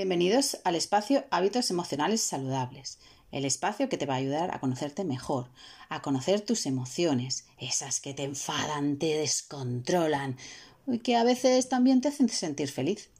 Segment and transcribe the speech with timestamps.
[0.00, 2.98] Bienvenidos al espacio Hábitos Emocionales Saludables,
[3.32, 5.50] el espacio que te va a ayudar a conocerte mejor,
[5.90, 10.38] a conocer tus emociones, esas que te enfadan, te descontrolan
[10.86, 13.10] y que a veces también te hacen sentir feliz.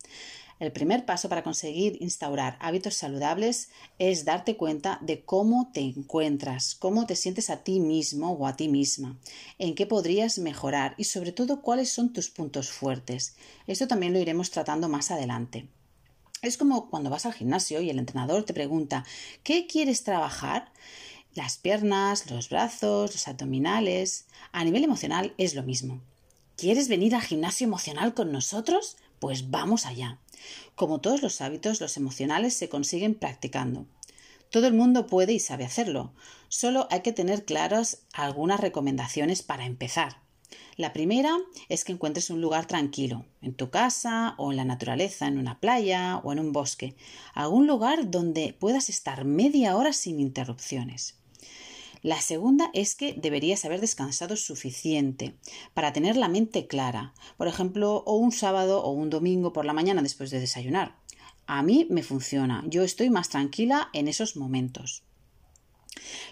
[0.58, 3.68] El primer paso para conseguir instaurar hábitos saludables
[3.98, 8.56] es darte cuenta de cómo te encuentras, cómo te sientes a ti mismo o a
[8.56, 9.18] ti misma,
[9.58, 13.36] en qué podrías mejorar y sobre todo cuáles son tus puntos fuertes.
[13.66, 15.68] Esto también lo iremos tratando más adelante.
[16.42, 19.04] Es como cuando vas al gimnasio y el entrenador te pregunta
[19.42, 20.72] ¿qué quieres trabajar?
[21.34, 24.24] Las piernas, los brazos, los abdominales.
[24.50, 26.00] A nivel emocional es lo mismo.
[26.56, 28.96] ¿Quieres venir al gimnasio emocional con nosotros?
[29.18, 30.18] Pues vamos allá.
[30.76, 33.84] Como todos los hábitos, los emocionales se consiguen practicando.
[34.48, 36.14] Todo el mundo puede y sabe hacerlo,
[36.48, 40.22] solo hay que tener claras algunas recomendaciones para empezar.
[40.76, 41.36] La primera
[41.68, 45.60] es que encuentres un lugar tranquilo, en tu casa o en la naturaleza, en una
[45.60, 46.96] playa o en un bosque,
[47.34, 51.16] algún lugar donde puedas estar media hora sin interrupciones.
[52.02, 55.34] La segunda es que deberías haber descansado suficiente
[55.74, 59.74] para tener la mente clara, por ejemplo, o un sábado o un domingo por la
[59.74, 60.96] mañana después de desayunar.
[61.46, 65.02] A mí me funciona, yo estoy más tranquila en esos momentos.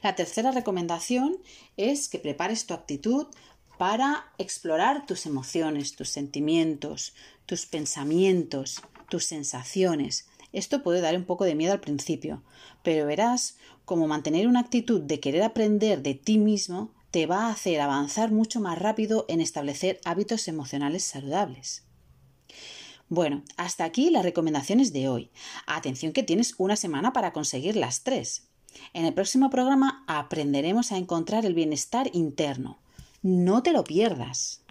[0.02, 1.36] La tercera recomendación
[1.76, 3.26] es que prepares tu actitud
[3.78, 7.14] para explorar tus emociones, tus sentimientos,
[7.46, 12.42] tus pensamientos, tus sensaciones, esto puede dar un poco de miedo al principio,
[12.82, 17.50] pero verás cómo mantener una actitud de querer aprender de ti mismo te va a
[17.50, 21.84] hacer avanzar mucho más rápido en establecer hábitos emocionales saludables.
[23.08, 25.30] Bueno, hasta aquí las recomendaciones de hoy.
[25.66, 28.48] Atención que tienes una semana para conseguir las tres.
[28.92, 32.78] En el próximo programa aprenderemos a encontrar el bienestar interno.
[33.22, 34.64] No te lo pierdas.